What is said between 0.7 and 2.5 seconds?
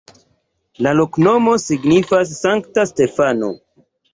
La loknomo signifas: